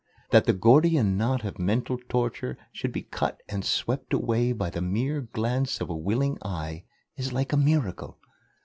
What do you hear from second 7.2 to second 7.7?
like a